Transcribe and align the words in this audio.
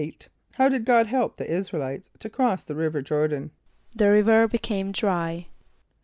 = 0.29 0.53
How 0.55 0.67
did 0.67 0.85
God 0.85 1.05
help 1.05 1.35
the 1.35 1.43
[)I][s+]´ra 1.45 1.75
el 1.79 1.83
[=i]tes 1.85 2.09
to 2.17 2.27
cross 2.27 2.63
the 2.63 2.73
river 2.73 3.03
Jôr´dan? 3.03 3.51
=The 3.95 4.09
river 4.09 4.47
became 4.47 4.91
dry. 4.91 5.49